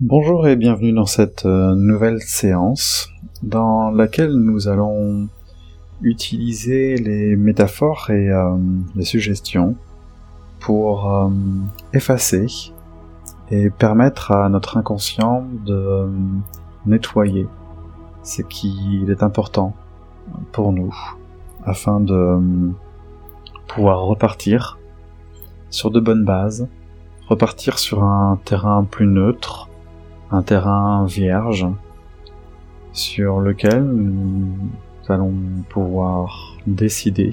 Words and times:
Bonjour 0.00 0.46
et 0.46 0.54
bienvenue 0.54 0.92
dans 0.92 1.06
cette 1.06 1.44
euh, 1.44 1.74
nouvelle 1.74 2.20
séance 2.20 3.10
dans 3.42 3.90
laquelle 3.90 4.30
nous 4.30 4.68
allons 4.68 5.26
utiliser 6.02 6.94
les 6.94 7.34
métaphores 7.34 8.08
et 8.10 8.30
euh, 8.30 8.56
les 8.94 9.02
suggestions 9.02 9.74
pour 10.60 11.12
euh, 11.12 11.30
effacer 11.92 12.46
et 13.50 13.70
permettre 13.70 14.30
à 14.30 14.48
notre 14.48 14.76
inconscient 14.76 15.44
de 15.66 16.08
nettoyer 16.86 17.48
ce 18.22 18.42
qui 18.42 19.04
est 19.08 19.24
important 19.24 19.74
pour 20.52 20.70
nous 20.72 20.94
afin 21.64 21.98
de 21.98 22.38
pouvoir 23.66 24.02
repartir 24.02 24.78
sur 25.70 25.90
de 25.90 25.98
bonnes 25.98 26.24
bases, 26.24 26.68
repartir 27.26 27.80
sur 27.80 28.04
un 28.04 28.38
terrain 28.44 28.84
plus 28.84 29.08
neutre 29.08 29.67
un 30.30 30.42
terrain 30.42 31.06
vierge 31.06 31.66
sur 32.92 33.40
lequel 33.40 33.82
nous 33.84 34.56
allons 35.08 35.34
pouvoir 35.68 36.56
décider 36.66 37.30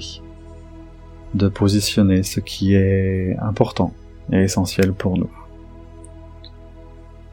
de 1.34 1.48
positionner 1.48 2.22
ce 2.22 2.40
qui 2.40 2.74
est 2.74 3.36
important 3.40 3.92
et 4.32 4.42
essentiel 4.42 4.92
pour 4.92 5.18
nous. 5.18 5.30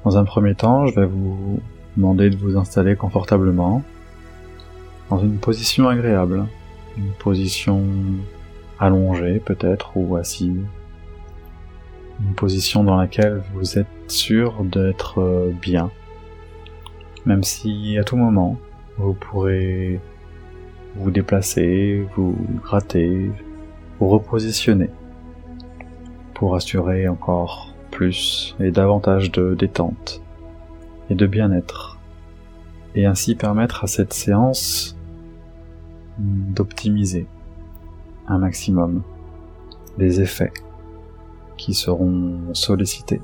Dans 0.04 0.18
un 0.18 0.26
premier 0.26 0.56
temps, 0.56 0.86
je 0.88 1.00
vais 1.00 1.06
vous 1.06 1.62
demander 1.96 2.30
de 2.30 2.36
vous 2.36 2.58
installer 2.58 2.96
confortablement 2.96 3.84
dans 5.10 5.20
une 5.20 5.38
position 5.38 5.88
agréable, 5.88 6.46
une 6.98 7.12
position 7.20 7.84
allongée 8.80 9.40
peut-être 9.40 9.96
ou 9.96 10.18
assise, 10.18 10.60
une 12.26 12.36
position 12.36 12.84
dans 12.84 12.96
laquelle 12.96 13.42
vous 13.54 13.78
êtes 13.78 13.88
sûr 14.08 14.64
d'être 14.64 15.20
euh, 15.20 15.52
bien, 15.62 15.92
même 17.26 17.44
si 17.44 17.98
à 17.98 18.04
tout 18.04 18.18
moment 18.18 18.58
vous 18.98 19.14
pourrez 19.14 20.00
vous 20.96 21.12
déplacer, 21.12 22.08
vous 22.16 22.36
gratter, 22.64 23.32
vous 24.00 24.10
repositionner 24.10 24.90
pour 26.34 26.56
assurer 26.56 27.08
encore 27.08 27.74
plus 27.92 28.56
et 28.60 28.72
davantage 28.72 29.32
de 29.32 29.56
détente 29.56 30.22
et 31.10 31.16
de 31.16 31.26
bien-être 31.28 32.00
et 32.96 33.06
ainsi 33.06 33.36
permettre 33.36 33.84
à 33.84 33.88
cette 33.88 34.14
séance 34.14 34.96
d'optimiser 36.20 37.26
un 38.28 38.38
maximum 38.38 39.02
les 39.98 40.22
effets 40.22 40.52
qui 41.64 41.74
seront 41.74 42.54
sollicités. 42.54 43.22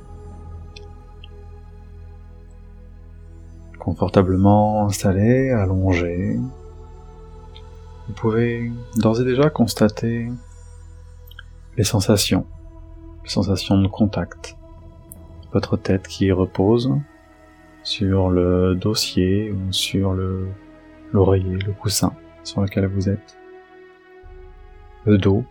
Confortablement 3.78 4.86
installé, 4.86 5.52
allongé, 5.52 6.40
vous 8.08 8.14
pouvez 8.14 8.72
d'ores 8.96 9.20
et 9.20 9.26
déjà 9.26 9.50
constater 9.50 10.30
les 11.76 11.84
sensations, 11.84 12.46
les 13.24 13.30
sensations 13.30 13.78
de 13.82 13.90
contact. 13.90 14.56
Votre 15.52 15.76
tête 15.76 16.08
qui 16.08 16.32
repose 16.32 16.94
sur 17.84 18.30
le 18.30 18.74
dossier 18.76 19.52
ou 19.52 19.74
sur 19.74 20.14
le 20.14 20.48
l'oreiller, 21.12 21.58
le 21.58 21.74
coussin 21.74 22.14
sur 22.44 22.62
lequel 22.62 22.86
vous 22.86 23.10
êtes. 23.10 23.38
Le 25.04 25.18
dos 25.18 25.44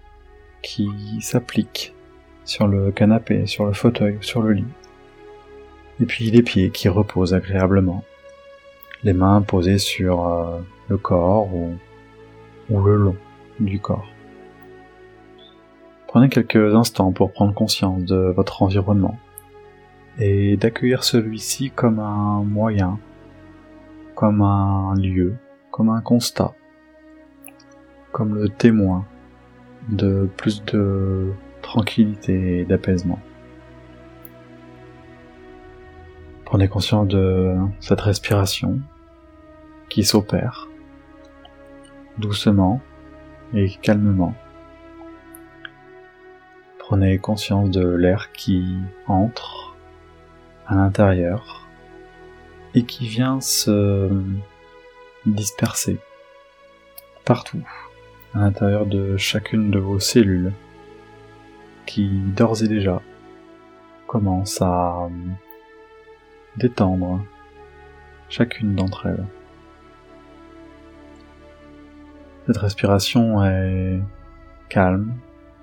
qui 0.63 0.89
s'applique 1.21 1.95
sur 2.49 2.67
le 2.67 2.91
canapé, 2.91 3.47
sur 3.47 3.67
le 3.67 3.75
fauteuil, 3.75 4.17
sur 4.23 4.41
le 4.41 4.53
lit. 4.53 4.65
Et 6.01 6.07
puis 6.07 6.31
les 6.31 6.43
pieds 6.43 6.71
qui 6.71 6.89
reposent 6.89 7.35
agréablement. 7.35 8.05
Les 9.05 9.13
mains 9.13 9.43
posées 9.43 9.77
sur 9.77 10.27
euh, 10.27 10.59
le 10.89 10.97
corps 10.97 11.55
ou, 11.55 11.75
ou 12.71 12.83
le 12.83 12.97
long 12.97 13.17
du 13.61 13.79
corps. 13.79 14.09
Prenez 16.07 16.31
quelques 16.31 16.75
instants 16.75 17.13
pour 17.13 17.33
prendre 17.33 17.53
conscience 17.53 18.03
de 18.05 18.33
votre 18.35 18.63
environnement 18.63 19.19
et 20.19 20.57
d'accueillir 20.57 21.05
celui-ci 21.05 21.71
comme 21.71 21.99
un 21.99 22.43
moyen, 22.45 22.99
comme 24.15 24.41
un 24.41 24.95
lieu, 24.95 25.35
comme 25.71 25.91
un 25.91 26.01
constat, 26.01 26.55
comme 28.11 28.35
le 28.35 28.49
témoin 28.49 29.05
de 29.91 30.31
plus 30.39 30.65
de 30.65 31.31
tranquillité 31.69 32.61
et 32.61 32.65
d'apaisement. 32.65 33.21
Prenez 36.47 36.67
conscience 36.67 37.07
de 37.09 37.57
cette 37.79 38.01
respiration 38.01 38.81
qui 39.91 40.03
s'opère 40.03 40.67
doucement 42.17 42.81
et 43.53 43.69
calmement. 43.83 44.35
Prenez 46.79 47.19
conscience 47.19 47.69
de 47.69 47.87
l'air 47.87 48.33
qui 48.33 48.79
entre 49.07 49.77
à 50.67 50.75
l'intérieur 50.75 51.69
et 52.75 52.85
qui 52.85 53.07
vient 53.07 53.43
se 53.43 54.09
disperser 55.27 55.99
partout 57.27 57.63
à 58.33 58.39
l'intérieur 58.39 58.87
de 58.87 59.19
chacune 59.19 59.71
de 59.71 59.79
vos 59.79 60.01
cellules 60.01 60.55
qui 61.89 62.07
d'ores 62.37 62.63
et 62.63 62.69
déjà 62.69 63.01
commence 64.07 64.61
à 64.61 65.05
euh, 65.05 65.09
détendre 66.59 67.25
chacune 68.29 68.75
d'entre 68.75 69.07
elles. 69.07 69.25
Cette 72.47 72.59
respiration 72.59 73.43
est 73.43 74.01
calme, 74.69 75.15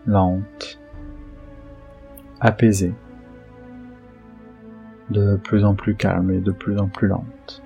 lente, 0.08 0.80
apaisée, 2.40 2.96
de 5.12 5.36
plus 5.38 5.64
en 5.64 5.76
plus 5.76 5.96
calme 5.96 6.32
et 6.32 6.40
de 6.40 6.52
plus 6.52 6.80
en 6.80 6.88
plus 6.88 7.08
lente, 7.08 7.62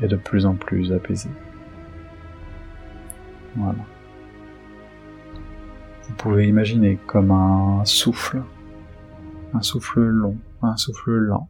et 0.00 0.08
de 0.08 0.16
plus 0.16 0.46
en 0.46 0.54
plus 0.54 0.92
apaisée. 0.94 1.30
Voilà 3.54 3.91
vous 6.12 6.18
pouvez 6.28 6.46
imaginer 6.46 6.98
comme 7.06 7.30
un 7.30 7.86
souffle, 7.86 8.42
un 9.54 9.62
souffle 9.62 10.02
long, 10.02 10.36
un 10.60 10.76
souffle 10.76 11.12
lent, 11.12 11.48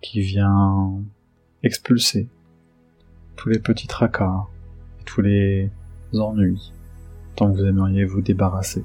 qui 0.00 0.20
vient 0.20 0.94
expulser 1.62 2.28
tous 3.36 3.50
les 3.50 3.60
petits 3.60 3.86
tracas 3.86 4.46
et 5.00 5.04
tous 5.04 5.20
les 5.20 5.70
ennuis 6.12 6.72
dont 7.36 7.50
vous 7.50 7.64
aimeriez 7.64 8.04
vous 8.04 8.20
débarrasser. 8.20 8.84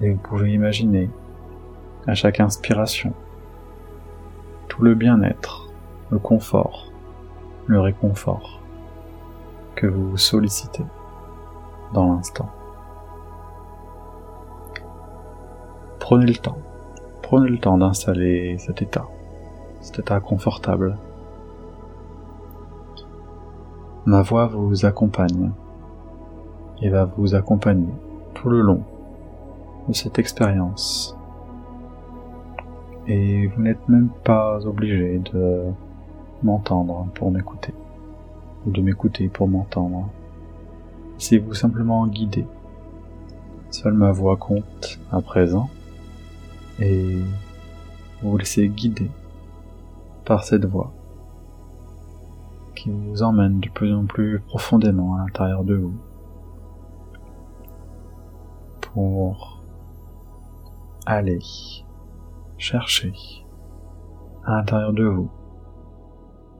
Et 0.00 0.10
vous 0.10 0.18
pouvez 0.18 0.50
imaginer, 0.50 1.10
à 2.06 2.14
chaque 2.14 2.40
inspiration, 2.40 3.12
tout 4.68 4.82
le 4.82 4.94
bien-être, 4.94 5.68
le 6.10 6.18
confort, 6.18 6.90
le 7.66 7.80
réconfort 7.80 8.62
que 9.76 9.86
vous 9.86 10.16
sollicitez 10.16 10.84
dans 11.92 12.12
l'instant. 12.12 12.48
Prenez 15.98 16.26
le 16.26 16.34
temps. 16.34 16.58
Prenez 17.22 17.48
le 17.48 17.58
temps 17.58 17.78
d'installer 17.78 18.58
cet 18.58 18.82
état, 18.82 19.06
cet 19.80 20.00
état 20.00 20.18
confortable. 20.18 20.96
Ma 24.06 24.22
voix 24.22 24.46
vous 24.46 24.84
accompagne 24.84 25.52
et 26.82 26.88
va 26.88 27.04
vous 27.04 27.34
accompagner 27.34 27.92
tout 28.34 28.48
le 28.48 28.60
long 28.60 28.82
de 29.86 29.92
cette 29.92 30.18
expérience. 30.18 31.16
Et 33.06 33.46
vous 33.46 33.62
n'êtes 33.62 33.88
même 33.88 34.08
pas 34.24 34.66
obligé 34.66 35.18
de 35.32 35.64
m'entendre 36.42 37.06
pour 37.14 37.30
m'écouter, 37.30 37.74
ou 38.66 38.70
de 38.70 38.80
m'écouter 38.80 39.28
pour 39.28 39.46
m'entendre. 39.46 40.08
Laissez-vous 41.20 41.52
simplement 41.52 42.06
guider. 42.06 42.46
Seule 43.70 43.92
ma 43.92 44.10
voix 44.10 44.38
compte 44.38 44.98
à 45.12 45.20
présent 45.20 45.68
et 46.78 47.18
vous 48.22 48.30
vous 48.30 48.38
laissez 48.38 48.70
guider 48.70 49.10
par 50.24 50.44
cette 50.44 50.64
voix 50.64 50.94
qui 52.74 52.88
vous 52.90 53.22
emmène 53.22 53.60
de 53.60 53.68
plus 53.68 53.92
en 53.92 54.06
plus 54.06 54.40
profondément 54.40 55.16
à 55.16 55.18
l'intérieur 55.18 55.62
de 55.62 55.74
vous 55.74 55.92
pour 58.80 59.62
aller 61.04 61.40
chercher 62.56 63.12
à 64.46 64.52
l'intérieur 64.52 64.94
de 64.94 65.04
vous 65.04 65.30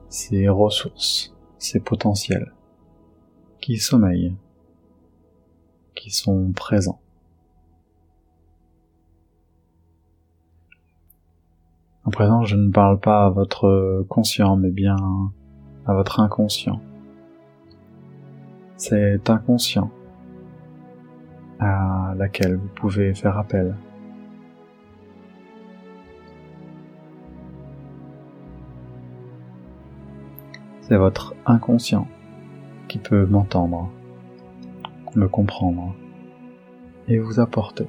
ces 0.07 0.47
ressources, 0.49 1.33
ces 1.57 1.79
potentiels 1.79 2.53
qui 3.59 3.77
sommeillent 3.77 4.35
qui 6.01 6.09
sont 6.09 6.51
présents. 6.51 6.99
présent, 12.11 12.43
je 12.43 12.55
ne 12.55 12.71
parle 12.71 12.99
pas 12.99 13.27
à 13.27 13.29
votre 13.29 14.03
conscient, 14.09 14.57
mais 14.57 14.71
bien 14.71 14.97
à 15.85 15.93
votre 15.93 16.19
inconscient. 16.19 16.81
C'est 18.77 19.29
inconscient 19.29 19.91
à 21.59 22.15
laquelle 22.17 22.55
vous 22.55 22.67
pouvez 22.75 23.13
faire 23.13 23.37
appel. 23.37 23.75
C'est 30.81 30.97
votre 30.97 31.35
inconscient 31.45 32.07
qui 32.87 32.97
peut 32.97 33.27
m'entendre, 33.27 33.91
me 35.15 35.27
comprendre 35.27 35.95
et 37.07 37.19
vous 37.19 37.39
apporter 37.39 37.87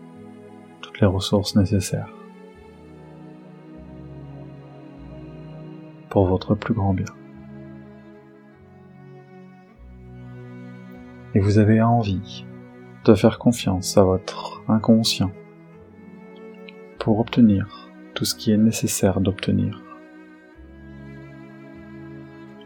toutes 0.81 1.01
les 1.01 1.07
ressources 1.07 1.57
nécessaires 1.57 2.13
pour 6.11 6.27
votre 6.27 6.55
plus 6.55 6.75
grand 6.75 6.93
bien. 6.93 7.07
Et 11.35 11.41
vous 11.41 11.59
avez 11.59 11.81
envie 11.81 12.45
de 13.05 13.15
faire 13.15 13.39
confiance 13.39 13.97
à 13.97 14.05
votre 14.05 14.63
inconscient 14.69 15.33
pour 16.99 17.19
obtenir 17.19 17.91
tout 18.15 18.25
ce 18.25 18.35
qui 18.35 18.53
est 18.53 18.59
nécessaire 18.59 19.21
d'obtenir. 19.21 19.83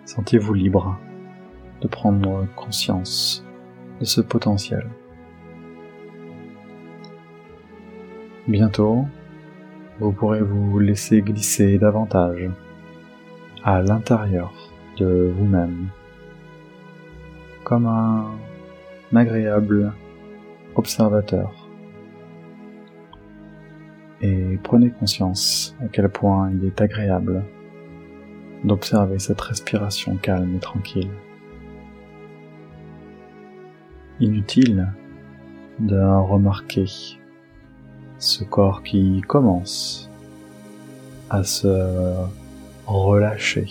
Sentez-vous 0.05 0.55
libre 0.55 0.99
de 1.81 1.89
prendre 1.89 2.47
conscience 2.57 3.46
de 4.01 4.05
ce 4.05 4.21
potentiel. 4.21 4.87
Bientôt, 8.49 9.07
vous 9.99 10.13
pourrez 10.13 10.43
vous 10.43 10.79
laisser 10.79 11.23
glisser 11.23 11.79
davantage 11.79 12.51
à 13.65 13.83
l'intérieur 13.83 14.53
de 14.99 15.33
vous-même, 15.37 15.89
comme 17.65 17.87
un 17.87 18.37
agréable 19.15 19.93
observateur. 20.77 21.53
Et 24.21 24.59
prenez 24.63 24.91
conscience 24.91 25.75
à 25.83 25.89
quel 25.89 26.09
point 26.09 26.51
il 26.51 26.67
est 26.67 26.81
agréable 26.81 27.45
d'observer 28.65 29.19
cette 29.19 29.41
respiration 29.41 30.17
calme 30.17 30.57
et 30.57 30.61
tranquille. 30.61 31.11
Inutile 34.19 34.89
de 35.79 35.99
remarquer 35.99 36.87
ce 38.19 38.45
corps 38.45 38.83
qui 38.83 39.21
commence 39.21 40.11
à 41.29 41.45
se 41.45 42.15
relâcher 42.87 43.67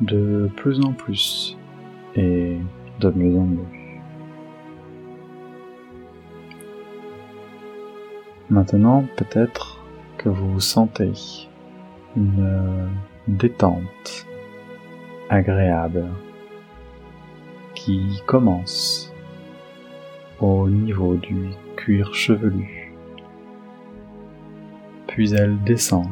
de 0.00 0.50
plus 0.56 0.80
en 0.84 0.92
plus 0.92 1.56
et 2.16 2.56
de 3.00 3.10
mieux 3.10 3.38
en 3.38 3.44
mieux. 3.44 3.78
Maintenant, 8.50 9.04
peut-être 9.16 9.78
que 10.16 10.28
vous 10.28 10.58
sentez 10.58 11.12
une 12.16 12.88
détente 13.28 14.26
agréable 15.28 16.06
commence 18.26 19.12
au 20.40 20.68
niveau 20.68 21.14
du 21.16 21.50
cuir 21.76 22.14
chevelu. 22.14 22.92
Puis 25.06 25.32
elle 25.34 25.62
descend 25.64 26.06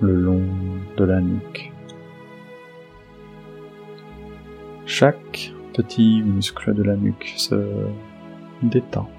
le 0.00 0.14
long 0.14 0.42
de 0.96 1.04
la 1.04 1.20
nuque. 1.20 1.72
Chaque 4.84 5.52
petit 5.74 6.22
muscle 6.22 6.74
de 6.74 6.82
la 6.82 6.96
nuque 6.96 7.34
se 7.36 7.88
détend, 8.62 9.10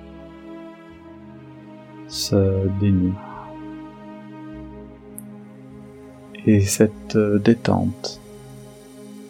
se 2.07 2.67
dénoue. 2.79 3.17
Et 6.45 6.61
cette 6.61 7.17
détente 7.17 8.21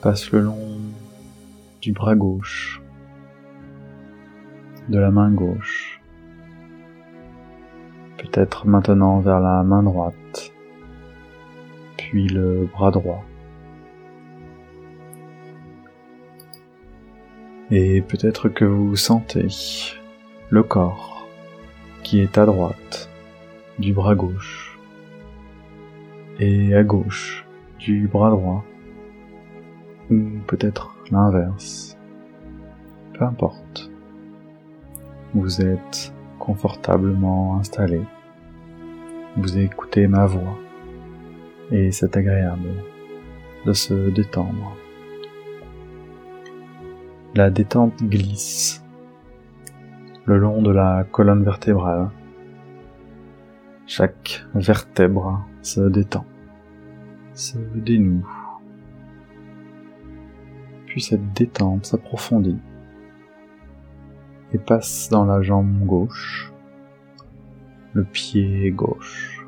passe 0.02 0.32
le 0.32 0.42
long 0.42 0.67
du 1.82 1.92
bras 1.92 2.16
gauche, 2.16 2.82
de 4.90 5.00
la 5.00 5.12
main 5.12 5.32
gauche, 5.32 6.02
peut-être 8.18 8.68
maintenant 8.68 9.20
vers 9.20 9.40
la 9.40 9.64
main 9.64 9.84
droite, 9.84 10.52
puis 11.98 12.28
le 12.28 12.68
bras 12.72 12.92
droit. 12.92 13.24
Et 17.70 18.02
peut-être 18.02 18.48
que 18.48 18.64
vous 18.64 18.96
sentez 18.96 19.48
le 20.50 20.64
corps 20.64 21.28
qui 22.04 22.22
est 22.22 22.38
à 22.38 22.46
droite 22.46 23.10
du 23.78 23.94
bras 23.94 24.16
gauche 24.16 24.80
et 26.40 26.74
à 26.74 26.84
gauche 26.84 27.46
du 27.80 28.08
bras 28.08 28.30
droit, 28.30 28.64
ou 30.10 30.22
peut-être 30.48 30.97
l'inverse. 31.12 31.98
Peu 33.14 33.26
importe. 33.26 33.90
Vous 35.34 35.62
êtes 35.62 36.14
confortablement 36.40 37.58
installé. 37.60 38.02
Vous 39.36 39.58
écoutez 39.58 40.08
ma 40.08 40.26
voix 40.26 40.58
et 41.72 41.92
c'est 41.92 42.16
agréable 42.16 42.70
de 43.66 43.74
se 43.74 44.10
détendre. 44.10 44.76
La 47.36 47.50
détente 47.50 48.02
glisse 48.04 48.84
le 50.28 50.38
long 50.38 50.62
de 50.62 50.72
la 50.72 51.06
colonne 51.10 51.44
vertébrale. 51.44 52.10
Chaque 53.86 54.46
vertèbre 54.54 55.48
se 55.62 55.80
détend, 55.88 56.26
se 57.34 57.58
dénoue. 57.76 58.28
Cette 61.00 61.34
détente 61.34 61.86
s'approfondit 61.86 62.58
et 64.52 64.58
passe 64.58 65.10
dans 65.10 65.26
la 65.26 65.42
jambe 65.42 65.86
gauche, 65.86 66.52
le 67.94 68.04
pied 68.04 68.72
gauche, 68.72 69.46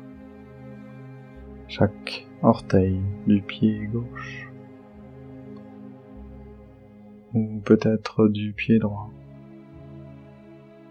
chaque 1.66 2.26
orteil 2.42 3.00
du 3.26 3.42
pied 3.42 3.88
gauche, 3.92 4.48
ou 7.34 7.60
peut-être 7.64 8.28
du 8.28 8.52
pied 8.52 8.78
droit. 8.78 9.10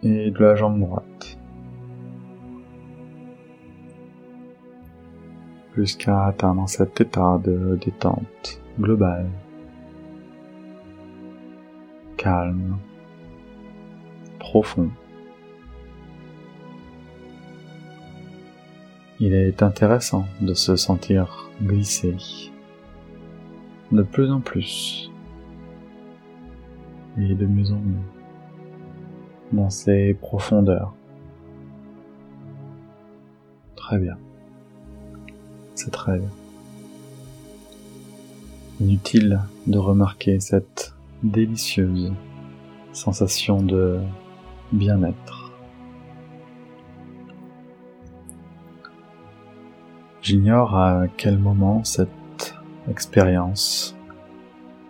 Et 0.03 0.31
de 0.31 0.39
la 0.39 0.55
jambe 0.55 0.79
droite. 0.79 1.37
jusqu'à 5.75 6.25
atteindre 6.25 6.67
cet 6.67 6.99
état 6.99 7.39
de 7.41 7.77
détente 7.81 8.61
globale, 8.77 9.29
calme, 12.19 12.77
profond. 14.37 14.91
Il 19.19 19.33
est 19.33 19.63
intéressant 19.63 20.25
de 20.41 20.53
se 20.53 20.75
sentir 20.75 21.49
glisser 21.63 22.15
de 23.91 24.03
plus 24.03 24.29
en 24.29 24.41
plus 24.41 25.09
et 27.17 27.33
de 27.33 27.45
mieux 27.45 27.71
en 27.71 27.79
mieux 27.79 28.05
dans 29.51 29.69
ces 29.69 30.13
profondeurs. 30.13 30.93
Très 33.75 33.97
bien 33.97 34.17
c'est 35.79 35.91
très 35.91 36.21
Inutile 38.81 39.39
de 39.67 39.77
remarquer 39.77 40.39
cette 40.41 40.93
délicieuse 41.23 42.13
sensation 42.91 43.61
de 43.61 43.99
bien-être. 44.71 45.51
J'ignore 50.21 50.75
à 50.75 51.07
quel 51.17 51.37
moment 51.37 51.83
cette 51.83 52.55
expérience 52.89 53.95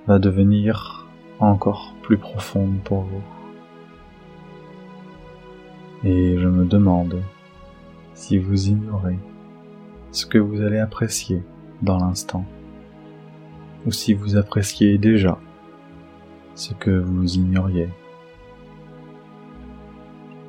va 0.07 0.19
devenir 0.19 1.07
encore 1.39 1.93
plus 2.01 2.17
profonde 2.17 2.79
pour 2.83 3.01
vous. 3.01 3.21
Et 6.03 6.37
je 6.37 6.47
me 6.47 6.65
demande 6.65 7.21
si 8.13 8.37
vous 8.37 8.69
ignorez 8.69 9.19
ce 10.11 10.25
que 10.25 10.37
vous 10.37 10.61
allez 10.61 10.79
apprécier 10.79 11.43
dans 11.81 11.97
l'instant, 11.97 12.45
ou 13.85 13.91
si 13.91 14.13
vous 14.13 14.35
appréciez 14.35 14.97
déjà 14.97 15.39
ce 16.59 16.73
que 16.73 16.91
vous 16.91 17.35
ignoriez. 17.35 17.89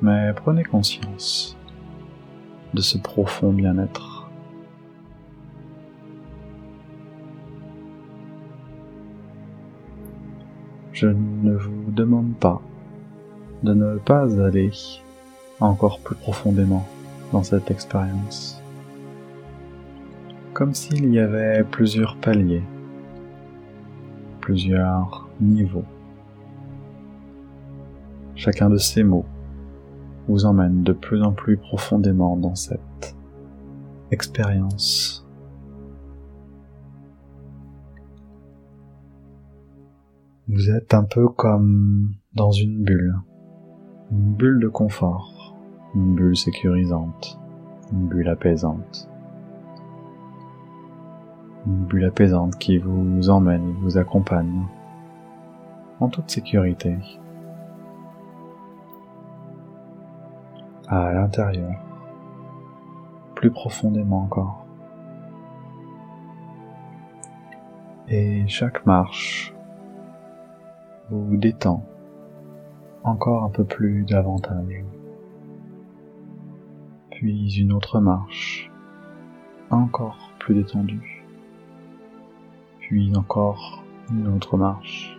Mais 0.01 0.33
prenez 0.33 0.63
conscience 0.63 1.57
de 2.73 2.81
ce 2.81 2.97
profond 2.97 3.53
bien-être. 3.53 4.29
Je 10.91 11.07
ne 11.07 11.55
vous 11.55 11.91
demande 11.91 12.35
pas 12.35 12.61
de 13.63 13.73
ne 13.73 13.97
pas 13.97 14.23
aller 14.43 14.71
encore 15.59 15.99
plus 15.99 16.15
profondément 16.15 16.87
dans 17.31 17.43
cette 17.43 17.71
expérience. 17.71 18.61
Comme 20.53 20.73
s'il 20.73 21.11
y 21.13 21.19
avait 21.19 21.63
plusieurs 21.63 22.17
paliers, 22.17 22.63
plusieurs 24.41 25.29
niveaux. 25.39 25.85
Chacun 28.43 28.71
de 28.71 28.77
ces 28.77 29.03
mots 29.03 29.27
vous 30.27 30.45
emmène 30.45 30.81
de 30.81 30.93
plus 30.93 31.21
en 31.21 31.31
plus 31.31 31.57
profondément 31.57 32.35
dans 32.35 32.55
cette 32.55 33.15
expérience. 34.09 35.27
Vous 40.47 40.71
êtes 40.71 40.95
un 40.95 41.03
peu 41.03 41.27
comme 41.27 42.15
dans 42.33 42.49
une 42.49 42.83
bulle, 42.83 43.13
une 44.11 44.33
bulle 44.33 44.59
de 44.59 44.69
confort, 44.69 45.55
une 45.93 46.15
bulle 46.15 46.35
sécurisante, 46.35 47.39
une 47.93 48.07
bulle 48.07 48.27
apaisante. 48.27 49.07
Une 51.67 51.85
bulle 51.85 52.05
apaisante 52.05 52.57
qui 52.57 52.79
vous 52.79 53.29
emmène 53.29 53.69
et 53.69 53.73
vous 53.83 53.99
accompagne 53.99 54.63
en 55.99 56.09
toute 56.09 56.31
sécurité. 56.31 56.97
À 60.91 61.13
l'intérieur, 61.13 61.79
plus 63.35 63.49
profondément 63.49 64.23
encore. 64.23 64.65
Et 68.09 68.45
chaque 68.49 68.85
marche 68.85 69.53
vous 71.09 71.37
détend 71.37 71.85
encore 73.03 73.45
un 73.45 73.49
peu 73.49 73.63
plus 73.63 74.03
davantage. 74.03 74.83
Puis 77.11 77.61
une 77.61 77.71
autre 77.71 78.01
marche, 78.01 78.69
encore 79.69 80.29
plus 80.39 80.55
détendue. 80.55 81.23
Puis 82.79 83.15
encore 83.15 83.81
une 84.11 84.27
autre 84.27 84.57
marche 84.57 85.17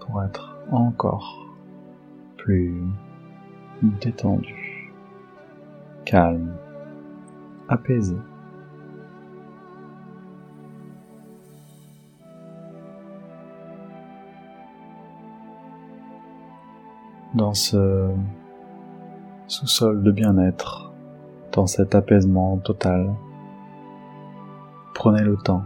pour 0.00 0.22
être 0.22 0.58
encore 0.70 1.42
plus 2.36 2.82
détendu, 3.82 4.92
calme, 6.04 6.54
apaisé. 7.68 8.16
Dans 17.34 17.52
ce 17.52 18.08
sous-sol 19.46 20.02
de 20.02 20.10
bien-être, 20.10 20.92
dans 21.52 21.66
cet 21.66 21.94
apaisement 21.94 22.56
total, 22.58 23.14
prenez 24.94 25.22
le 25.22 25.36
temps, 25.36 25.64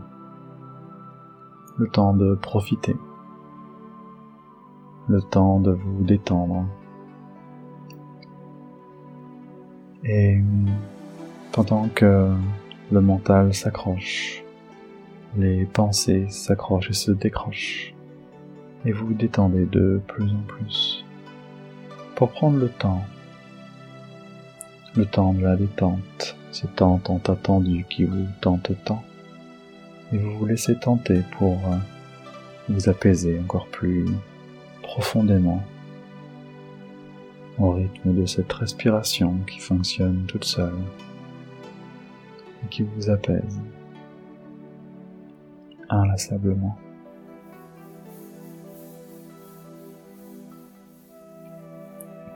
le 1.78 1.88
temps 1.88 2.12
de 2.12 2.34
profiter, 2.34 2.96
le 5.08 5.22
temps 5.22 5.60
de 5.60 5.70
vous 5.70 6.02
détendre, 6.02 6.66
Et 10.04 10.38
pendant 11.52 11.88
que 11.88 12.30
le 12.90 13.00
mental 13.00 13.54
s'accroche, 13.54 14.42
les 15.36 15.64
pensées 15.64 16.26
s'accrochent 16.30 16.90
et 16.90 16.94
se 16.94 17.10
décrochent, 17.12 17.94
et 18.84 18.92
vous 18.92 19.08
vous 19.08 19.14
détendez 19.14 19.66
de 19.66 20.00
plus 20.06 20.30
en 20.30 20.42
plus. 20.46 21.04
Pour 22.14 22.30
prendre 22.30 22.58
le 22.58 22.68
temps, 22.68 23.04
le 24.96 25.06
temps 25.06 25.34
de 25.34 25.42
la 25.42 25.56
détente, 25.56 26.36
ce 26.50 26.66
temps 26.66 26.98
tant 26.98 27.20
attendu 27.28 27.84
qui 27.88 28.04
vous 28.04 28.26
tente 28.40 28.72
tant, 28.84 29.04
et 30.12 30.18
vous 30.18 30.38
vous 30.38 30.46
laissez 30.46 30.76
tenter 30.76 31.20
pour 31.38 31.54
euh, 31.66 31.76
vous 32.68 32.88
apaiser 32.88 33.38
encore 33.38 33.66
plus 33.68 34.06
profondément 34.82 35.62
au 37.58 37.72
rythme 37.72 38.14
de 38.14 38.26
cette 38.26 38.52
respiration 38.52 39.38
qui 39.46 39.58
fonctionne 39.58 40.24
toute 40.26 40.44
seule 40.44 40.78
et 42.64 42.68
qui 42.68 42.82
vous 42.82 43.10
apaise 43.10 43.60
inlassablement. 45.88 46.76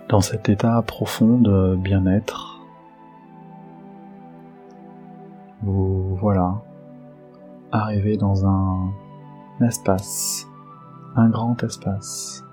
Dans 0.08 0.20
cet 0.20 0.48
état 0.48 0.82
profond 0.82 1.38
de 1.38 1.76
bien-être, 1.76 2.60
vous 5.62 6.14
voilà 6.16 6.62
arrivé 7.72 8.16
dans 8.16 8.46
un 8.46 8.92
espace, 9.60 10.46
un 11.16 11.28
grand 11.30 11.60
espace 11.64 12.43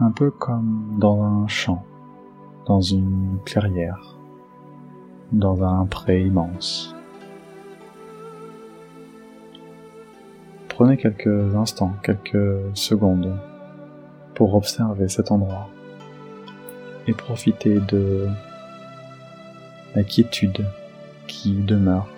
un 0.00 0.10
peu 0.10 0.30
comme 0.30 0.96
dans 0.98 1.22
un 1.22 1.46
champ, 1.46 1.84
dans 2.66 2.80
une 2.80 3.38
clairière, 3.44 4.16
dans 5.30 5.62
un 5.62 5.84
pré 5.84 6.22
immense. 6.22 6.94
Prenez 10.68 10.96
quelques 10.96 11.54
instants, 11.54 11.92
quelques 12.02 12.74
secondes 12.74 13.38
pour 14.34 14.54
observer 14.54 15.08
cet 15.08 15.30
endroit 15.30 15.68
et 17.06 17.12
profiter 17.12 17.78
de 17.80 18.26
la 19.94 20.02
quiétude 20.02 20.64
qui 21.26 21.52
demeure, 21.52 22.08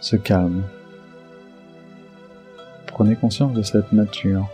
ce 0.00 0.14
calme. 0.14 0.62
Prenez 2.86 3.16
conscience 3.16 3.52
de 3.52 3.62
cette 3.62 3.92
nature 3.92 4.48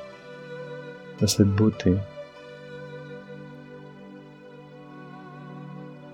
de 1.20 1.26
cette 1.26 1.48
beauté. 1.48 1.94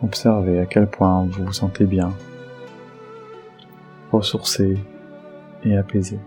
Observez 0.02 0.61
à 0.61 0.66
quel 0.66 0.88
point 0.88 1.26
vous 1.26 1.45
vous 1.45 1.52
sentez 1.52 1.85
bien, 1.85 2.12
ressourcé 4.12 4.78
et 5.64 5.76
apaisé. 5.76 6.19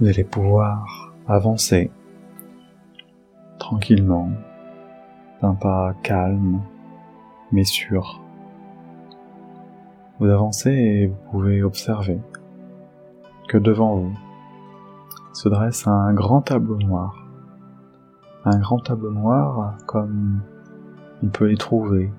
Vous 0.00 0.08
allez 0.08 0.24
pouvoir 0.24 1.14
avancer 1.26 1.90
tranquillement, 3.58 4.30
d'un 5.40 5.54
pas 5.54 5.94
calme 6.02 6.60
mais 7.52 7.64
sûr 7.64 8.20
vous 10.18 10.26
avancez 10.26 10.70
et 10.70 11.06
vous 11.06 11.16
pouvez 11.30 11.62
observer 11.62 12.18
que 13.48 13.58
devant 13.58 13.96
vous 13.96 14.16
se 15.32 15.48
dresse 15.48 15.86
un 15.86 16.14
grand 16.14 16.40
tableau 16.40 16.78
noir. 16.78 17.26
Un 18.44 18.58
grand 18.58 18.78
tableau 18.78 19.10
noir 19.10 19.76
comme 19.86 20.40
on 21.22 21.28
peut 21.28 21.46
les 21.46 21.56
trouver 21.56 22.10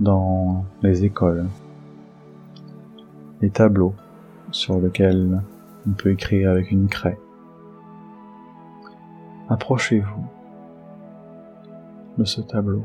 dans 0.00 0.64
les 0.82 1.04
écoles. 1.04 1.46
Les 3.40 3.50
tableaux 3.50 3.94
sur 4.50 4.78
lesquels 4.80 5.40
on 5.86 5.92
peut 5.92 6.10
écrire 6.10 6.50
avec 6.50 6.70
une 6.70 6.88
craie. 6.88 7.18
Approchez-vous 9.48 10.26
de 12.18 12.24
ce 12.24 12.40
tableau. 12.42 12.84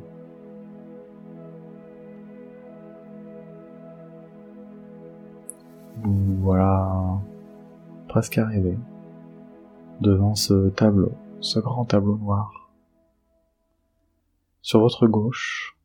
Voilà 6.54 7.20
presque 8.08 8.38
arrivé 8.38 8.78
devant 10.02 10.36
ce 10.36 10.70
tableau, 10.70 11.14
ce 11.40 11.58
grand 11.58 11.84
tableau 11.84 12.16
noir. 12.16 12.72
Sur 14.62 14.82
votre 14.82 15.08
gauche, 15.08 15.76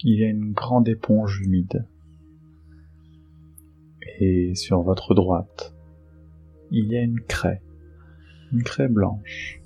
il 0.00 0.20
y 0.20 0.24
a 0.24 0.28
une 0.28 0.52
grande 0.52 0.88
éponge 0.88 1.40
humide. 1.40 1.86
Et 4.20 4.54
sur 4.54 4.82
votre 4.82 5.14
droite, 5.14 5.74
il 6.70 6.92
y 6.92 6.96
a 6.98 7.00
une 7.00 7.20
craie, 7.20 7.62
une 8.52 8.62
craie 8.62 8.88
blanche. 8.88 9.58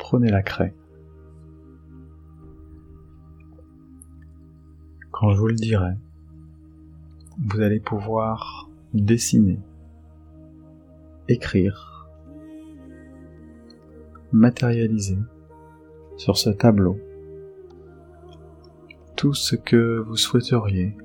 Prenez 0.00 0.32
la 0.32 0.42
craie. 0.42 0.74
Quand 5.12 5.32
je 5.32 5.38
vous 5.38 5.46
le 5.46 5.54
dirai, 5.54 5.94
vous 7.44 7.60
allez 7.60 7.80
pouvoir 7.80 8.68
dessiner 8.94 9.58
écrire, 11.28 12.08
matérialiser 14.32 15.18
sur 16.16 16.36
ce 16.36 16.50
tableau 16.50 16.98
tout 19.16 19.34
ce 19.34 19.56
que 19.56 19.98
vous 19.98 20.16
souhaiteriez 20.16 20.96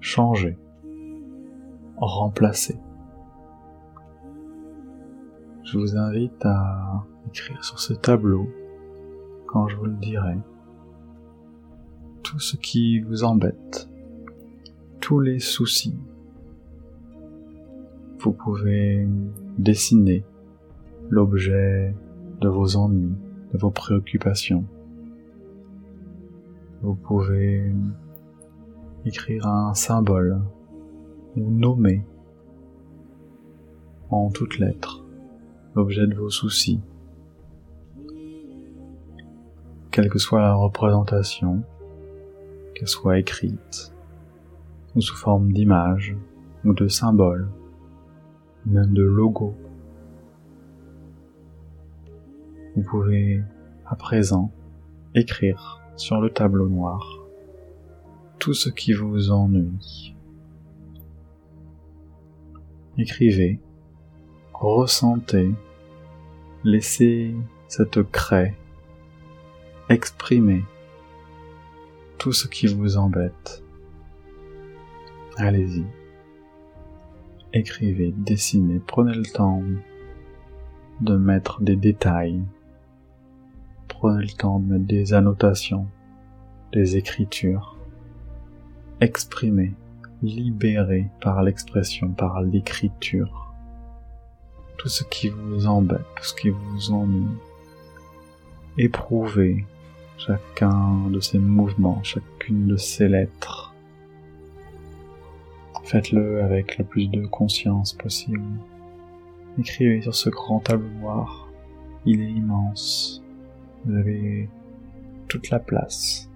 changer, 0.00 0.56
remplacer. 1.96 2.78
Je 5.64 5.78
vous 5.78 5.96
invite 5.96 6.44
à 6.46 7.04
écrire 7.28 7.62
sur 7.62 7.78
ce 7.78 7.92
tableau, 7.92 8.48
quand 9.46 9.68
je 9.68 9.76
vous 9.76 9.84
le 9.84 9.96
dirai, 9.96 10.38
tout 12.22 12.38
ce 12.38 12.56
qui 12.56 13.00
vous 13.00 13.24
embête, 13.24 13.87
tous 15.08 15.20
les 15.20 15.38
soucis. 15.38 15.96
Vous 18.18 18.32
pouvez 18.32 19.08
dessiner 19.56 20.22
l'objet 21.08 21.94
de 22.42 22.48
vos 22.50 22.76
ennuis, 22.76 23.16
de 23.54 23.56
vos 23.56 23.70
préoccupations. 23.70 24.66
Vous 26.82 26.94
pouvez 26.94 27.72
écrire 29.06 29.46
un 29.46 29.72
symbole 29.72 30.42
ou 31.36 31.50
nommer 31.52 32.04
en 34.10 34.28
toutes 34.28 34.58
lettres 34.58 35.06
l'objet 35.74 36.06
de 36.06 36.16
vos 36.16 36.28
soucis. 36.28 36.82
Quelle 39.90 40.10
que 40.10 40.18
soit 40.18 40.42
la 40.42 40.52
représentation, 40.52 41.62
qu'elle 42.74 42.88
soit 42.88 43.18
écrite, 43.18 43.94
sous 45.00 45.16
forme 45.16 45.52
d'image, 45.52 46.16
ou 46.64 46.72
de 46.72 46.88
symbole, 46.88 47.48
même 48.66 48.92
de 48.92 49.02
logo. 49.02 49.54
Vous 52.74 52.82
pouvez 52.82 53.42
à 53.86 53.96
présent 53.96 54.52
écrire 55.14 55.80
sur 55.96 56.20
le 56.20 56.30
tableau 56.30 56.68
noir 56.68 57.18
tout 58.38 58.54
ce 58.54 58.68
qui 58.68 58.92
vous 58.92 59.30
ennuie. 59.30 60.14
Écrivez, 62.96 63.60
ressentez, 64.52 65.54
laissez 66.64 67.34
cette 67.68 68.02
craie 68.10 68.56
exprimer 69.88 70.64
tout 72.18 72.32
ce 72.32 72.46
qui 72.46 72.66
vous 72.66 72.96
embête. 72.96 73.62
Allez-y. 75.40 75.84
Écrivez, 77.52 78.12
dessinez, 78.16 78.80
prenez 78.84 79.14
le 79.14 79.24
temps 79.24 79.62
de 81.00 81.16
mettre 81.16 81.62
des 81.62 81.76
détails. 81.76 82.42
Prenez 83.86 84.22
le 84.22 84.36
temps 84.36 84.58
de 84.58 84.72
mettre 84.72 84.86
des 84.86 85.14
annotations, 85.14 85.86
des 86.72 86.96
écritures. 86.96 87.76
Exprimez, 89.00 89.74
libérez 90.22 91.06
par 91.20 91.44
l'expression, 91.44 92.08
par 92.10 92.42
l'écriture. 92.42 93.54
Tout 94.76 94.88
ce 94.88 95.04
qui 95.04 95.28
vous 95.28 95.68
embête, 95.68 96.04
tout 96.16 96.24
ce 96.24 96.34
qui 96.34 96.50
vous 96.50 96.90
ennuie. 96.90 97.38
Éprouvez 98.76 99.64
chacun 100.16 101.08
de 101.10 101.20
ces 101.20 101.38
mouvements, 101.38 102.02
chacune 102.02 102.66
de 102.66 102.76
ces 102.76 103.06
lettres. 103.06 103.67
Faites-le 105.88 106.42
avec 106.42 106.76
le 106.76 106.84
plus 106.84 107.08
de 107.08 107.24
conscience 107.24 107.94
possible. 107.94 108.42
Écrivez 109.58 110.02
sur 110.02 110.14
ce 110.14 110.28
grand 110.28 110.60
tableau 110.60 110.90
noir. 111.00 111.48
Il 112.04 112.20
est 112.20 112.30
immense. 112.30 113.24
Vous 113.86 113.94
avez 113.94 114.50
toute 115.28 115.48
la 115.48 115.58
place 115.58 116.28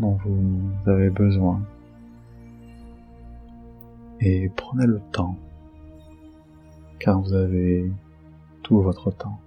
dont 0.00 0.18
vous 0.24 0.90
avez 0.90 1.08
besoin. 1.08 1.62
Et 4.18 4.50
prenez 4.56 4.86
le 4.86 5.00
temps, 5.12 5.38
car 6.98 7.20
vous 7.20 7.34
avez 7.34 7.88
tout 8.64 8.82
votre 8.82 9.12
temps. 9.12 9.38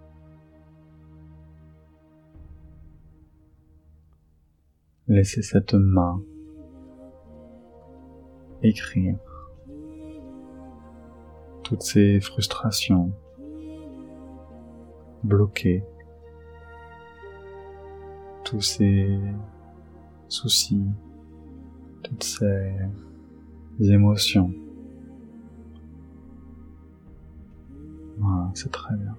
Laissez 5.10 5.42
cette 5.42 5.74
main 5.74 6.22
écrire 8.64 9.16
toutes 11.64 11.84
ces 11.84 12.20
frustrations 12.20 13.12
bloquées, 15.24 15.84
tous 18.44 18.62
ces 18.62 19.20
soucis, 20.28 20.86
toutes 22.04 22.24
ces 22.24 22.74
émotions. 23.80 24.54
C'est 28.54 28.72
très 28.72 28.96
bien. 28.98 29.16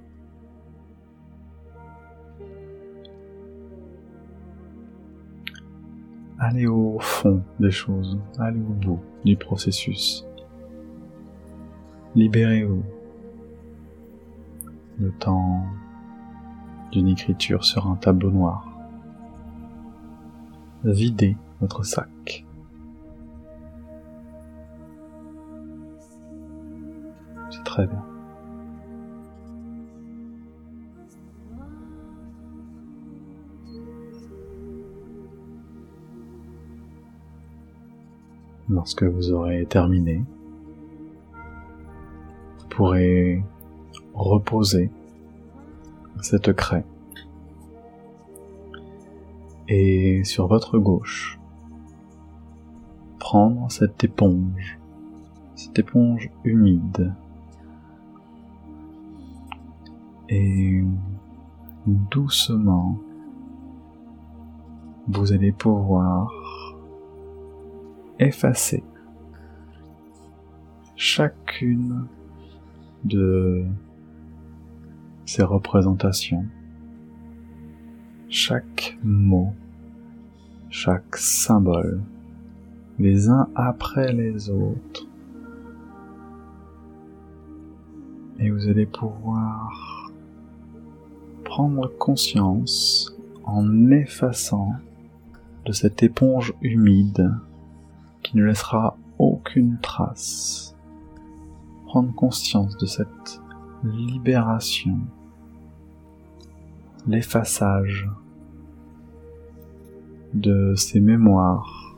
Allez 6.43 6.67
au 6.67 6.99
fond 6.99 7.41
des 7.61 7.71
choses, 7.71 8.19
allez 8.39 8.61
au 8.61 8.73
bout 8.73 9.01
du 9.25 9.37
processus. 9.37 10.27
Libérez-vous 12.17 12.83
le 14.99 15.13
temps 15.13 15.65
d'une 16.91 17.09
écriture 17.09 17.65
sur 17.65 17.87
un 17.87 17.95
tableau 17.95 18.31
noir. 18.31 18.69
Videz 20.85 21.37
votre 21.61 21.85
sac. 21.85 22.45
C'est 27.51 27.65
très 27.65 27.87
bien. 27.87 28.12
Lorsque 38.73 39.03
vous 39.03 39.33
aurez 39.33 39.67
terminé, 39.67 40.25
vous 42.59 42.67
pourrez 42.69 43.43
reposer 44.15 44.91
cette 46.21 46.53
craie. 46.53 46.85
Et 49.69 50.25
sur 50.25 50.47
votre 50.47 50.79
gauche, 50.79 51.39
prendre 53.19 53.71
cette 53.71 54.03
éponge, 54.05 54.79
cette 55.55 55.79
éponge 55.79 56.31
humide. 56.45 57.15
Et 60.29 60.83
doucement 61.87 62.99
vous 65.09 65.33
allez 65.33 65.53
pouvoir 65.53 66.42
effacer 68.23 68.83
chacune 71.03 72.07
de 73.05 73.65
ces 75.27 75.43
représentations, 75.43 76.47
chaque 78.29 78.97
mot, 79.03 79.53
chaque 80.71 81.17
symbole, 81.17 82.03
les 83.01 83.29
uns 83.29 83.49
après 83.57 84.13
les 84.13 84.49
autres. 84.49 85.09
Et 88.39 88.51
vous 88.51 88.69
allez 88.69 88.87
pouvoir 88.87 90.13
prendre 91.45 91.89
conscience 91.89 93.17
en 93.45 93.91
effaçant 93.91 94.73
de 95.65 95.73
cette 95.73 96.05
éponge 96.05 96.55
humide 96.63 97.29
qui 98.33 98.39
ne 98.39 98.45
laissera 98.47 98.97
aucune 99.19 99.79
trace. 99.81 100.75
Prendre 101.85 102.15
conscience 102.15 102.79
de 102.79 102.87
cette 102.87 103.43
libération, 103.85 104.99
l'effaçage 107.07 108.09
de 110.33 110.73
ces 110.77 111.01
mémoires, 111.01 111.95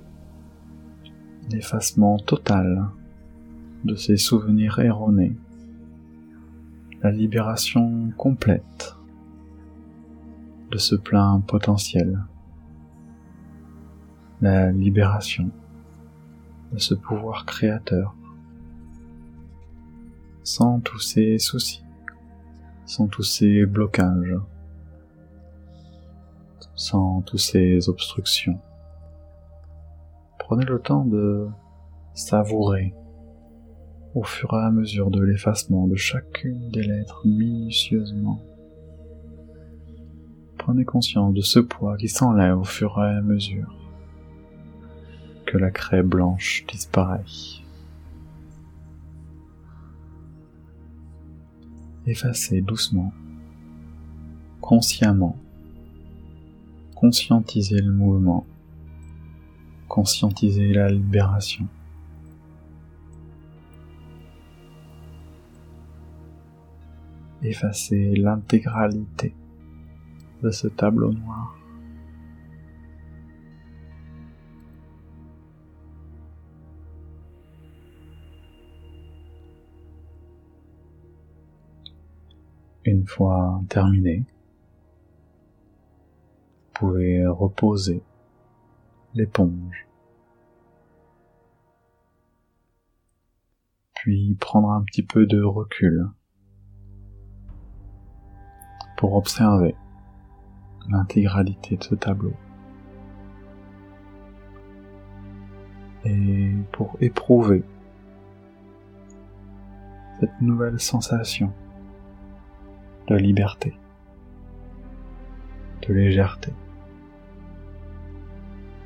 l'effacement 1.52 2.18
total 2.18 2.84
de 3.84 3.94
ces 3.94 4.16
souvenirs 4.16 4.80
erronés, 4.80 5.36
la 7.00 7.12
libération 7.12 8.10
complète 8.16 8.96
de 10.72 10.78
ce 10.78 10.96
plein 10.96 11.38
potentiel, 11.46 12.18
la 14.40 14.72
libération 14.72 15.52
ce 16.78 16.94
pouvoir 16.94 17.46
créateur. 17.46 18.14
sans 20.44 20.78
tous 20.80 21.00
ces 21.00 21.38
soucis, 21.38 21.82
sans 22.84 23.08
tous 23.08 23.22
ces 23.22 23.64
blocages, 23.64 24.36
sans 26.74 27.22
tous 27.22 27.38
ces 27.38 27.88
obstructions. 27.88 28.60
Prenez 30.38 30.66
le 30.66 30.78
temps 30.78 31.06
de 31.06 31.48
savourer 32.12 32.94
au 34.14 34.22
fur 34.22 34.52
et 34.52 34.64
à 34.64 34.70
mesure 34.70 35.10
de 35.10 35.22
l'effacement 35.22 35.88
de 35.88 35.96
chacune 35.96 36.68
des 36.68 36.82
lettres 36.82 37.22
minutieusement. 37.26 38.40
Prenez 40.58 40.84
conscience 40.84 41.32
de 41.34 41.40
ce 41.40 41.58
poids 41.58 41.96
qui 41.96 42.08
s'enlève 42.08 42.58
au 42.58 42.64
fur 42.64 43.02
et 43.02 43.16
à 43.16 43.22
mesure 43.22 43.83
la 45.58 45.70
craie 45.70 46.02
blanche 46.02 46.64
disparaît. 46.66 47.24
Effacez 52.06 52.60
doucement, 52.60 53.12
consciemment, 54.60 55.38
conscientisez 56.94 57.80
le 57.80 57.92
mouvement, 57.92 58.46
conscientisez 59.88 60.72
la 60.72 60.88
libération. 60.90 61.66
effacer 67.44 68.14
l'intégralité 68.16 69.34
de 70.42 70.50
ce 70.50 70.68
tableau 70.68 71.12
noir. 71.12 71.56
Une 82.86 83.06
fois 83.06 83.62
terminé, 83.70 84.24
vous 86.66 86.72
pouvez 86.74 87.26
reposer 87.26 88.02
l'éponge, 89.14 89.86
puis 93.94 94.34
prendre 94.34 94.70
un 94.70 94.82
petit 94.82 95.02
peu 95.02 95.24
de 95.24 95.42
recul 95.42 96.10
pour 98.98 99.14
observer 99.14 99.74
l'intégralité 100.90 101.78
de 101.78 101.84
ce 101.84 101.94
tableau. 101.94 102.34
Et 106.04 106.52
pour 106.72 106.98
éprouver 107.00 107.64
cette 110.20 110.38
nouvelle 110.42 110.78
sensation 110.78 111.50
de 113.06 113.16
liberté, 113.16 113.74
de 115.82 115.92
légèreté, 115.92 116.52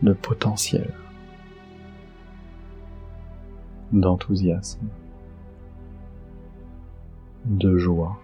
de 0.02 0.12
potentiel, 0.12 0.92
d'enthousiasme, 3.92 4.88
de 7.44 7.78
joie 7.78 8.18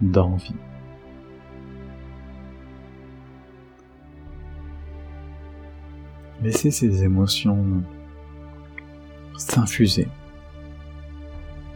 d'envie. 0.00 0.54
Laissez 6.42 6.70
ces 6.70 7.04
émotions 7.04 7.82
s'infuser, 9.36 10.08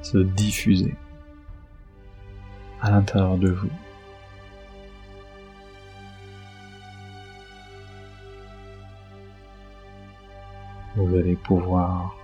se 0.02 0.18
diffuser 0.18 0.94
à 2.84 2.90
l'intérieur 2.90 3.38
de 3.38 3.48
vous. 3.48 3.70
Vous 10.96 11.16
allez 11.16 11.34
pouvoir 11.34 12.14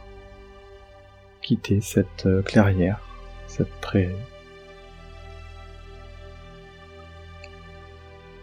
quitter 1.40 1.81
cette 1.81 2.29
clairière, 2.44 3.01
cette 3.46 3.73
prairie, 3.81 4.14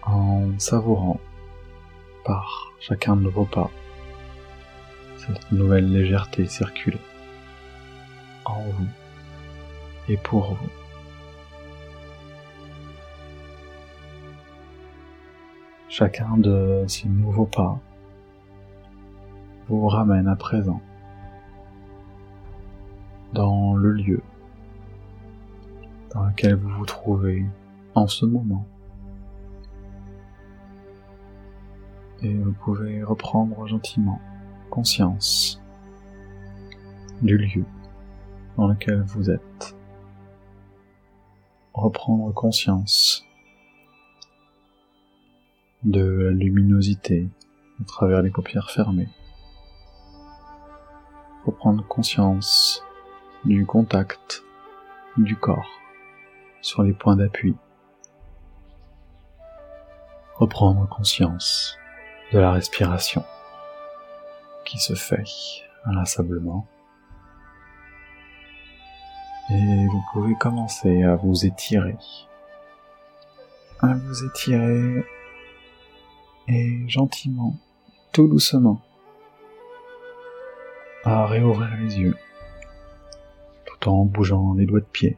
en 0.01 0.57
savourant 0.57 1.19
par 2.25 2.73
chacun 2.79 3.15
de 3.15 3.29
vos 3.29 3.45
pas 3.45 3.69
cette 5.17 5.51
nouvelle 5.51 5.91
légèreté 5.91 6.47
circuler 6.47 6.97
en 8.43 8.63
vous 8.63 8.87
et 10.09 10.17
pour 10.17 10.55
vous. 10.55 10.86
Chacun 15.89 16.37
de 16.37 16.83
ces 16.87 17.07
nouveaux 17.07 17.45
pas 17.45 17.79
vous 19.67 19.87
ramène 19.87 20.27
à 20.27 20.35
présent 20.35 20.81
dans 23.33 23.75
le 23.75 23.91
lieu 23.91 24.21
dans 26.13 26.23
lequel 26.25 26.55
vous 26.55 26.69
vous 26.69 26.85
trouvez 26.85 27.45
en 27.95 28.07
ce 28.07 28.25
moment. 28.25 28.65
et 32.21 32.33
vous 32.33 32.53
pouvez 32.53 33.03
reprendre 33.03 33.67
gentiment 33.67 34.19
conscience 34.69 35.61
du 37.21 37.37
lieu 37.37 37.65
dans 38.57 38.67
lequel 38.67 39.01
vous 39.01 39.29
êtes. 39.29 39.75
Reprendre 41.73 42.33
conscience 42.33 43.26
de 45.83 46.01
la 46.01 46.31
luminosité 46.31 47.29
à 47.81 47.85
travers 47.85 48.21
les 48.21 48.29
paupières 48.29 48.71
fermées. 48.71 49.09
Reprendre 51.45 51.85
conscience 51.87 52.83
du 53.45 53.65
contact 53.65 54.43
du 55.17 55.35
corps 55.35 55.69
sur 56.61 56.83
les 56.83 56.93
points 56.93 57.15
d'appui. 57.15 57.55
Reprendre 60.35 60.87
conscience 60.89 61.77
de 62.33 62.39
la 62.39 62.51
respiration 62.51 63.23
qui 64.65 64.77
se 64.77 64.93
fait 64.93 65.23
inlassablement. 65.85 66.67
Et 69.49 69.87
vous 69.87 70.03
pouvez 70.11 70.35
commencer 70.35 71.03
à 71.03 71.15
vous 71.15 71.45
étirer. 71.45 71.95
À 73.79 73.93
vous 73.93 74.25
étirer 74.25 75.05
et 76.47 76.87
gentiment, 76.87 77.55
tout 78.11 78.27
doucement, 78.27 78.81
à 81.03 81.25
réouvrir 81.25 81.75
les 81.77 81.99
yeux 81.99 82.17
tout 83.65 83.89
en 83.89 84.05
bougeant 84.05 84.53
les 84.53 84.65
doigts 84.65 84.79
de 84.79 84.85
pied 84.85 85.17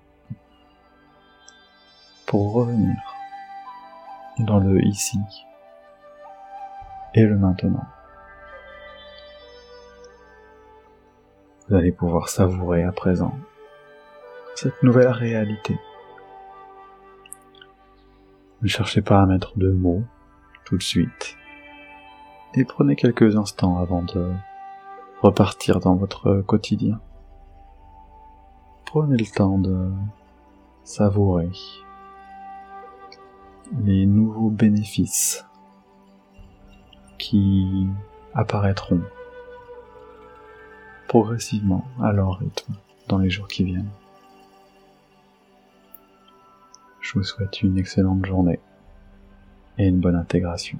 pour 2.26 2.54
revenir 2.54 2.96
dans 4.40 4.60
le 4.60 4.84
ici 4.86 5.20
et 7.14 7.24
le 7.24 7.38
maintenant. 7.38 7.86
Vous 11.68 11.76
allez 11.76 11.92
pouvoir 11.92 12.30
savourer 12.30 12.84
à 12.84 12.92
présent 12.92 13.38
cette 14.56 14.82
nouvelle 14.84 15.10
réalité. 15.10 15.80
Ne 18.62 18.68
cherchez 18.68 19.02
pas 19.02 19.22
à 19.22 19.26
mettre 19.26 19.58
de 19.58 19.72
mots 19.72 20.04
de 20.78 20.84
suite 20.84 21.38
et 22.54 22.66
prenez 22.66 22.96
quelques 22.96 23.36
instants 23.36 23.78
avant 23.78 24.02
de 24.02 24.34
repartir 25.22 25.80
dans 25.80 25.96
votre 25.96 26.42
quotidien. 26.42 27.00
Prenez 28.86 29.18
le 29.18 29.26
temps 29.26 29.60
de 29.60 29.92
savourer 30.84 31.52
les 33.84 34.06
nouveaux 34.06 34.50
bénéfices 34.50 35.46
qui 37.18 37.88
apparaîtront 38.34 39.02
progressivement 41.08 41.86
à 42.02 42.12
leur 42.12 42.40
rythme 42.40 42.74
dans 43.08 43.18
les 43.18 43.30
jours 43.30 43.48
qui 43.48 43.64
viennent. 43.64 43.92
Je 47.02 47.14
vous 47.14 47.24
souhaite 47.24 47.62
une 47.62 47.78
excellente 47.78 48.26
journée 48.26 48.60
et 49.80 49.88
une 49.88 50.00
bonne 50.00 50.16
intégration. 50.16 50.78